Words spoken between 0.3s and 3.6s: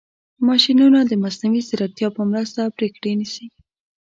ماشینونه د مصنوعي ځیرکتیا په مرسته پرېکړې نیسي.